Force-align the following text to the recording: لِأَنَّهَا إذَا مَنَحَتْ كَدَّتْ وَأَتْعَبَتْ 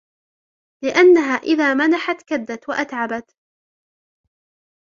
لِأَنَّهَا 0.83 1.35
إذَا 1.35 1.73
مَنَحَتْ 1.73 2.21
كَدَّتْ 2.21 2.69
وَأَتْعَبَتْ 2.69 3.35